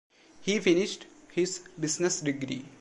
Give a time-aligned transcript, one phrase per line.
[0.41, 2.65] He finished his business degree.